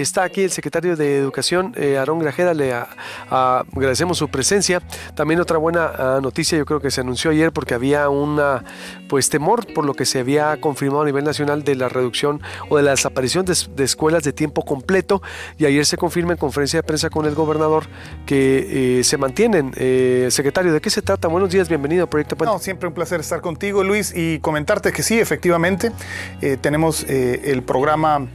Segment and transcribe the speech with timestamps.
[0.00, 2.74] Está aquí el secretario de Educación, eh, Aarón Grajeda, le
[3.30, 4.80] agradecemos su presencia.
[5.14, 8.64] También otra buena ah, noticia, yo creo que se anunció ayer porque había una
[9.08, 12.76] pues temor por lo que se había confirmado a nivel nacional de la reducción o
[12.76, 15.22] de la desaparición de, escuelas de tiempo completo
[15.58, 17.84] y ayer se confirma en conferencia de prensa con el gobernador
[18.26, 19.72] que eh, se mantienen.
[19.76, 21.28] Eh, secretario, ¿de qué se trata?
[21.28, 22.52] Buenos días, bienvenido a Proyecto Puente.
[22.52, 25.92] No, siempre un placer estar contigo, Luis, y comentarte que sí, efectivamente,
[26.60, 28.28] tenemos el programa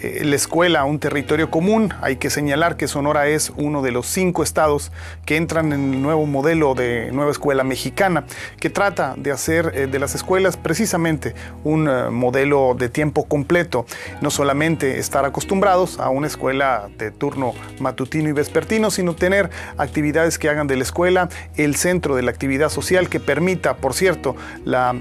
[0.00, 1.92] eh, la escuela un territorio común.
[2.00, 4.92] Hay que señalar que Sonora es uno de los cinco estados
[5.26, 8.24] que entran en el nuevo modelo de nueva escuela mexicana,
[8.60, 13.86] que trata de hacer eh, de las escuelas precisamente un eh, modelo de tiempo completo.
[14.20, 20.38] No solamente estar acostumbrados a una escuela de turno matutino y vespertino, sino tener actividades
[20.38, 24.36] que hagan de la escuela el centro de la actividad social que permita, por cierto,
[24.64, 24.94] la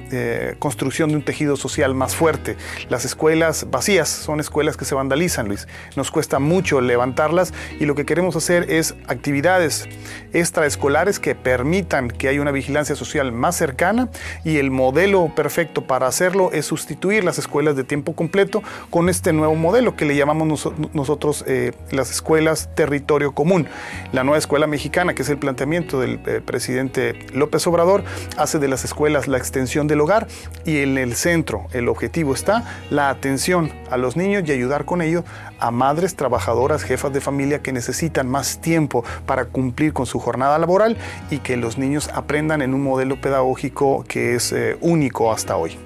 [0.60, 2.58] construcción de un tejido social más fuerte.
[2.90, 5.68] Las escuelas vacías son escuelas que se vandalizan, Luis.
[5.96, 9.88] Nos cuesta mucho levantarlas y lo que queremos hacer es actividades
[10.34, 14.10] extraescolares que permitan que haya una vigilancia social más cercana
[14.44, 19.34] y el modelo perfecto para hacerlo es sustituir las escuelas de tiempo completo con este
[19.34, 23.68] nuevo modelo que le llamamos nosotros eh, las escuelas territorio común.
[24.12, 28.04] La nueva escuela mexicana, que es el planteamiento del eh, presidente López Obrador,
[28.38, 30.28] hace de las escuelas la extensión del hogar
[30.66, 35.02] y en el centro el objetivo está la atención a los niños y ayudar con
[35.02, 35.24] ello
[35.60, 40.58] a madres trabajadoras, jefas de familia que necesitan más tiempo para cumplir con su jornada
[40.60, 40.98] laboral
[41.32, 45.78] y que los niños aprendan en un modelo pedagógico que es eh, único hasta hoy.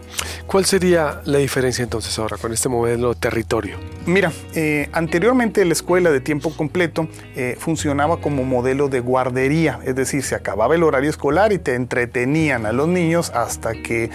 [0.48, 3.78] ¿Cuál sería la diferencia entonces ahora con este modelo territorio?
[4.06, 9.96] Mira, eh, anteriormente la escuela de tiempo completo eh, funcionaba como modelo de guardería, es
[9.96, 14.10] decir, se acababa el horario escolar y te entretenían a los niños hasta que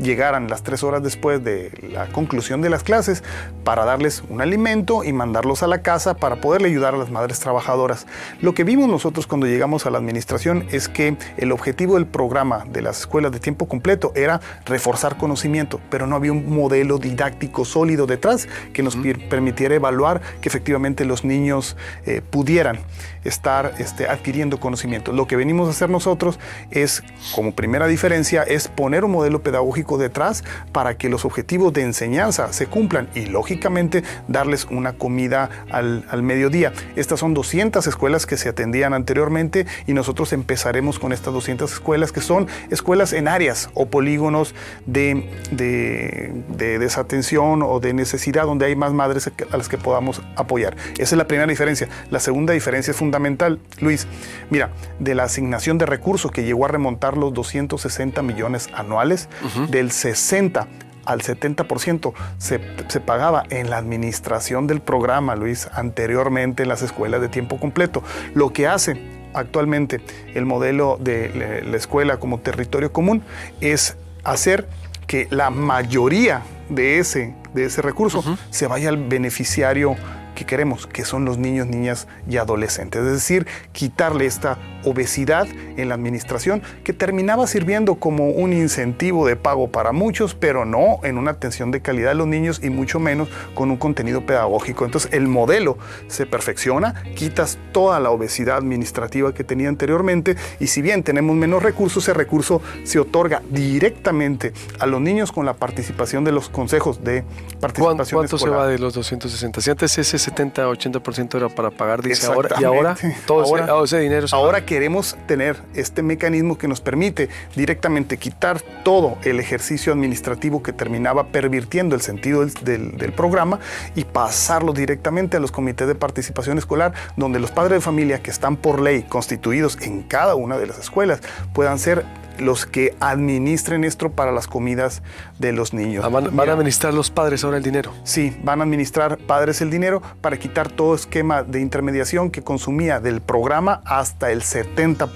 [0.00, 3.22] llegaran las tres horas después de la conclusión de las clases
[3.64, 7.40] para darles un alimento y mandarlos a la casa para poderle ayudar a las madres
[7.40, 8.06] trabajadoras.
[8.40, 12.64] Lo que vimos nosotros cuando llegamos a la administración es que el objetivo del programa
[12.70, 17.64] de las escuelas de tiempo completo era reforzar conocimiento, pero no había un modelo didáctico
[17.64, 18.96] sólido detrás que nos
[19.28, 21.76] permitiera evaluar que efectivamente los niños
[22.06, 22.80] eh, pudieran
[23.24, 25.12] estar este, adquiriendo conocimiento.
[25.12, 26.38] Lo que venimos a hacer nosotros
[26.70, 27.02] es,
[27.34, 32.52] como primera diferencia, es poner un modelo pedagógico detrás para que los objetivos de enseñanza
[32.52, 36.72] se cumplan y, lógicamente, darles una comida al, mediodía.
[36.96, 42.12] Estas son 200 escuelas que se atendían anteriormente y nosotros empezaremos con estas 200 escuelas
[42.12, 44.54] que son escuelas en áreas o polígonos
[44.86, 50.76] de, de desatención o de necesidad donde hay más madres a las que podamos apoyar.
[50.94, 51.88] Esa es la primera diferencia.
[52.10, 54.06] La segunda diferencia es fundamental fundamental, Luis.
[54.48, 59.28] Mira, de la asignación de recursos que llegó a remontar los 260 millones anuales,
[59.72, 60.68] del 60
[61.04, 67.20] al 70% se, se, pagaba en la administración del programa, Luis, anteriormente en las escuelas
[67.20, 68.04] de tiempo completo.
[68.34, 69.02] Lo que hace
[69.34, 70.00] actualmente
[70.34, 73.22] el modelo de la escuela como territorio común
[73.60, 74.68] es hacer
[75.06, 79.96] que la mayoría de ese, de ese recurso se vaya al beneficiario
[80.34, 83.02] que queremos, que son los niños, niñas y adolescentes.
[83.02, 89.36] Es decir, quitarle esta obesidad en la administración que terminaba sirviendo como un incentivo de
[89.36, 93.00] pago para muchos, pero no en una atención de calidad de los niños y mucho
[93.00, 94.84] menos con un contenido pedagógico.
[94.84, 95.78] Entonces el modelo
[96.08, 101.62] se perfecciona, quitas toda la obesidad administrativa que tenía anteriormente y si bien tenemos menos
[101.62, 107.02] recursos, ese recurso se otorga directamente a los niños con la participación de los consejos
[107.04, 107.24] de
[107.60, 109.60] participación ¿Cuánto se va de los 260?
[109.60, 114.00] Si antes ese 70, 80% era para pagar, dice ahora, y ahora todo ahora, ese,
[114.00, 120.62] dinero Ahora queremos tener este mecanismo que nos permite directamente quitar todo el ejercicio administrativo
[120.62, 123.60] que terminaba pervirtiendo el sentido del, del programa
[123.94, 128.30] y pasarlo directamente a los comités de participación escolar, donde los padres de familia que
[128.30, 131.20] están por ley constituidos en cada una de las escuelas
[131.52, 132.06] puedan ser
[132.38, 135.02] los que administren esto para las comidas
[135.38, 136.04] de los niños.
[136.04, 137.92] Ah, van, a administrar los padres ahora el dinero.
[138.04, 143.00] Sí, van a administrar padres el dinero para quitar todo esquema de intermediación que consumía
[143.00, 145.08] del programa hasta el 70%.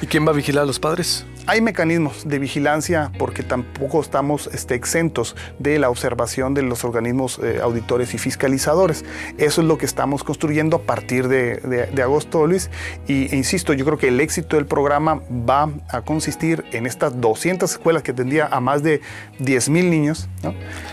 [0.00, 1.26] ¿Y quién va a vigilar a los padres?
[1.48, 7.40] Hay mecanismos de vigilancia porque tampoco estamos este, exentos de la observación de los organismos
[7.42, 9.04] eh, auditores y fiscalizadores.
[9.38, 12.70] Eso es lo que estamos construyendo a partir de, agosto, Luis.
[13.08, 17.20] Y e insisto, yo creo que el éxito del programa va a consistir en estas
[17.20, 19.00] 200 escuelas que tendría a más de
[19.40, 20.28] 10 mil niños.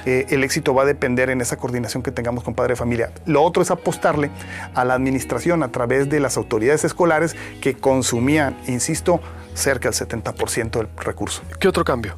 [0.08, 3.12] Eh, el éxito va a depender en esa coordinación que tengamos con padre de familia.
[3.28, 4.32] Lo otro es apostarle
[4.74, 9.22] a la administración a través de las autoridades escolares que consumían, insisto,
[9.60, 11.42] cerca del 70% del recurso.
[11.60, 12.18] ¿Qué otro cambio?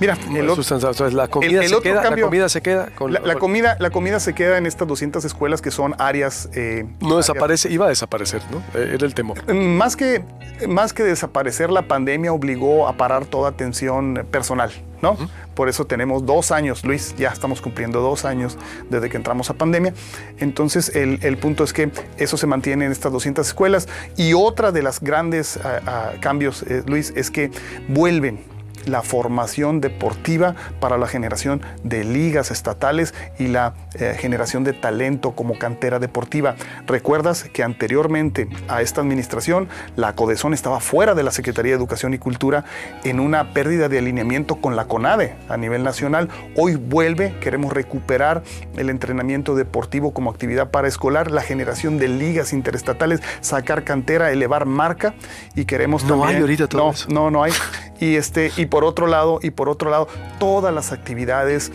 [0.00, 0.64] Mira, el otro,
[1.10, 2.88] la, comida se queda, la comida se queda.
[3.22, 6.48] la, comida, la comida se queda en estas 200 escuelas que son áreas.
[6.54, 8.58] Eh, no desaparece, iba a desaparecer, ¿no?
[8.74, 9.52] Eh, era el temor.
[9.52, 10.24] Más que,
[10.66, 14.72] más que desaparecer, la pandemia obligó a parar toda atención personal.
[15.02, 15.16] ¿no?
[15.54, 18.58] Por eso tenemos dos años, Luis, ya estamos cumpliendo dos años
[18.88, 19.94] desde que entramos a pandemia.
[20.38, 23.88] Entonces, el, punto es que eso se mantiene en estas 200 escuelas.
[24.16, 27.50] Y otra de las grandes ah, ah, cambios, eh, Luis, es que
[27.88, 28.40] vuelven
[28.86, 35.32] la formación deportiva para la generación de ligas estatales y la eh, generación de talento
[35.32, 36.56] como cantera deportiva.
[36.86, 42.14] Recuerdas que anteriormente a esta administración la CODESON estaba fuera de la Secretaría de Educación
[42.14, 42.64] y Cultura
[43.04, 46.28] en una pérdida de alineamiento con la CONADE a nivel nacional.
[46.56, 48.42] Hoy vuelve, queremos recuperar
[48.76, 55.14] el entrenamiento deportivo como actividad paraescolar, la generación de ligas interestatales, sacar cantera, elevar marca
[55.54, 57.08] y queremos no hay ahorita todo no, eso.
[57.10, 57.52] no, no hay.
[58.00, 60.08] Y este y por otro lado, y por otro lado,
[60.38, 61.72] todas las actividades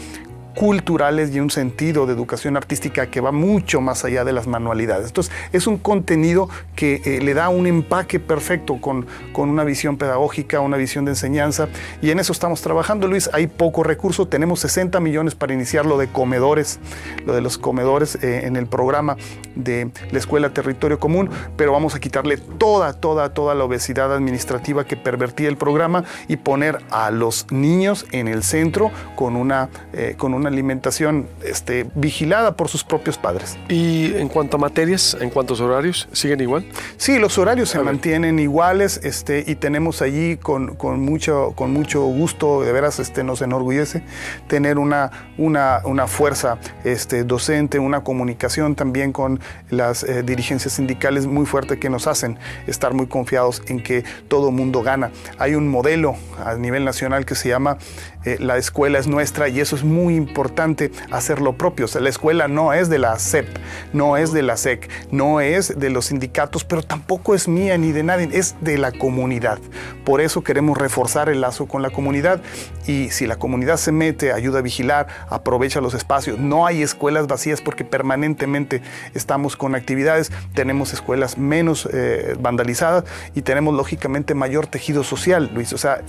[0.55, 5.07] culturales y un sentido de educación artística que va mucho más allá de las manualidades.
[5.07, 9.97] Entonces, es un contenido que eh, le da un empaque perfecto con, con una visión
[9.97, 11.67] pedagógica, una visión de enseñanza,
[12.01, 13.29] y en eso estamos trabajando, Luis.
[13.33, 16.79] Hay poco recurso, tenemos 60 millones para iniciar lo de comedores,
[17.25, 19.17] lo de los comedores eh, en el programa
[19.55, 24.85] de la Escuela Territorio Común, pero vamos a quitarle toda, toda, toda la obesidad administrativa
[24.85, 30.15] que pervertía el programa y poner a los niños en el centro con una, eh,
[30.17, 33.57] con una alimentación este, vigilada por sus propios padres.
[33.69, 36.65] ¿Y en cuanto a materias, en cuantos horarios, siguen igual?
[36.97, 42.62] Sí, los horarios se mantienen iguales este, y tenemos allí con, mucho, con mucho gusto,
[42.63, 44.03] de veras este, nos enorgullece,
[44.47, 49.39] tener una, una, una fuerza este, docente, una comunicación también con
[49.69, 52.38] las eh, dirigencias sindicales muy fuerte que nos hacen
[52.68, 55.12] estar muy confiados en que todo mundo gana.
[55.38, 57.77] Hay un modelo a nivel nacional que se llama
[58.24, 61.85] eh, La escuela es nuestra y eso es muy importante importante hacer lo propio.
[62.01, 63.47] La escuela no es de la SEP,
[63.93, 67.93] no es de la SEC, no es de los sindicatos, pero tampoco es mía ni
[67.93, 69.59] de nadie, es de la comunidad.
[70.03, 72.41] Por eso queremos reforzar el lazo con la comunidad
[72.85, 76.38] y si la comunidad se mete, ayuda a vigilar, aprovecha los espacios.
[76.38, 78.81] No hay escuelas vacías porque permanentemente
[79.13, 83.05] estamos con actividades, tenemos escuelas menos eh, vandalizadas
[83.35, 85.71] y tenemos lógicamente mayor tejido social, Luis.
[85.71, 86.01] O sea,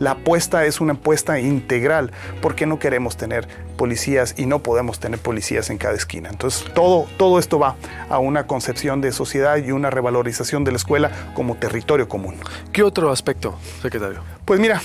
[0.00, 2.10] la apuesta es una apuesta integral
[2.42, 6.30] porque no queremos tener tener policías y no podemos tener policías en cada esquina.
[6.30, 7.76] Entonces, todo, todo esto va
[8.08, 12.36] a una concepción de sociedad y una revalorización de la escuela como territorio común.
[12.72, 14.20] ¿Qué otro aspecto, secretario?
[14.44, 14.80] Pues mira,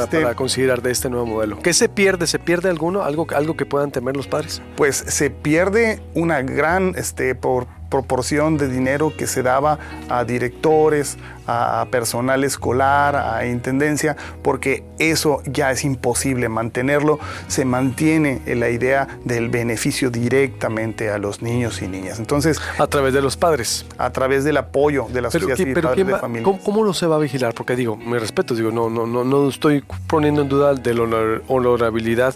[0.00, 1.58] este para, considerar de este nuevo modelo.
[1.58, 2.26] ¿Qué se pierde?
[2.28, 3.02] ¿Se pierde alguno?
[3.02, 4.62] ¿Algo, algo que puedan temer los padres?
[4.76, 9.78] Pues se pierde una gran, este, por proporción de dinero que se daba
[10.08, 11.16] a directores,
[11.48, 17.18] a personal escolar, a intendencia, porque eso ya es imposible mantenerlo.
[17.48, 22.18] Se mantiene la idea del beneficio directamente a los niños y niñas.
[22.18, 25.94] Entonces, a través de los padres, a través del apoyo de la sociedad civil, pero
[25.94, 26.44] de familia.
[26.44, 27.54] ¿cómo, ¿cómo, lo se va a vigilar?
[27.54, 31.40] Porque digo, me respeto, digo, no, no, no, no estoy poniendo en duda de la
[31.48, 32.34] honorabilidad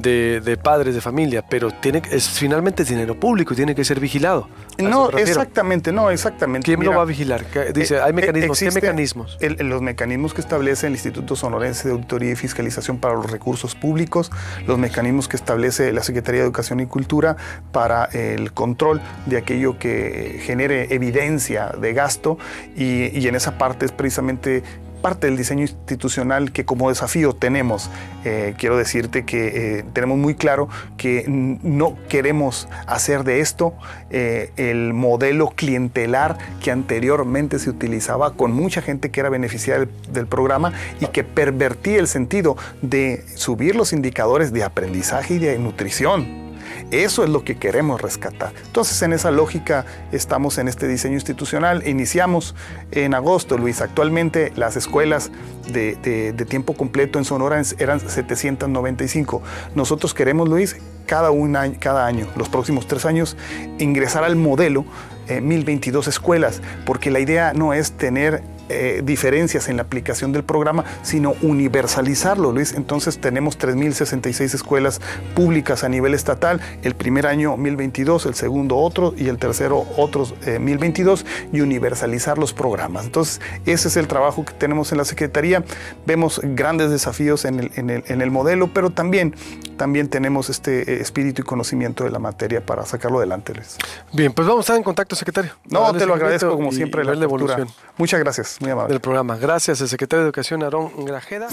[0.00, 4.48] de, de padres de familia, pero tiene es finalmente dinero público tiene que ser vigilado.
[4.78, 6.64] No, exactamente, no, exactamente.
[6.64, 7.44] ¿Quién lo va a vigilar?
[7.72, 8.47] Dice, eh, hay mecanismos.
[8.54, 9.38] ¿Qué mecanismos?
[9.40, 14.30] los mecanismos que establece el Instituto Sonorense de Auditoría y Fiscalización para los Recursos Públicos,
[14.66, 17.36] los mecanismos que establece la Secretaría de Educación y Cultura
[17.72, 22.38] para el control de aquello que genere evidencia de gasto
[22.76, 24.62] y, y en esa parte es precisamente
[24.98, 27.90] parte del diseño institucional que como desafío tenemos.
[28.24, 33.74] Eh, quiero decirte que eh, tenemos muy claro que no queremos hacer de esto
[34.10, 40.26] eh, el modelo clientelar que anteriormente se utilizaba con mucha gente que era beneficiaria del
[40.26, 46.47] programa y que pervertía el sentido de subir los indicadores de aprendizaje y de nutrición.
[46.90, 48.52] Eso es lo que queremos rescatar.
[48.64, 51.86] Entonces, en esa lógica estamos en este diseño institucional.
[51.86, 52.54] Iniciamos
[52.92, 53.82] en agosto, Luis.
[53.82, 55.30] Actualmente las escuelas
[55.70, 59.42] de, tiempo completo en Sonora eran 795.
[59.74, 60.76] Nosotros queremos, Luis,
[61.06, 63.36] cada, un año, cada año, los próximos tres años,
[63.78, 64.86] ingresar al modelo
[65.28, 70.44] 1022 eh, escuelas, porque la idea no es tener eh, diferencias en la aplicación del
[70.44, 72.74] programa, sino universalizarlo, Luis.
[72.74, 75.00] Entonces tenemos 3.066 escuelas
[75.34, 80.34] públicas a nivel estatal, el primer año 1022, el segundo otro y el tercero otros
[80.46, 83.06] 1022 eh, y universalizar los programas.
[83.06, 85.64] Entonces ese es el trabajo que tenemos en la Secretaría.
[86.06, 89.34] Vemos grandes desafíos en el, en el, en el modelo, pero también,
[89.78, 93.78] también tenemos este eh, espíritu y conocimiento de la materia para sacarlo adelante, Luis.
[94.12, 95.52] Bien, pues vamos a estar en contacto, secretario.
[95.64, 97.02] No, te lo agradezco como siempre.
[97.04, 97.68] La, evolución.
[97.96, 98.92] Muchas gracias muy amable.
[98.92, 99.36] Del programa.
[99.36, 101.48] Gracias, el secretario de Educación, Aarón Grajeda.